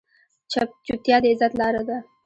چپتیا، 0.85 1.17
د 1.23 1.25
عزت 1.31 1.53
لاره 1.59 1.81
ده. 1.87 1.97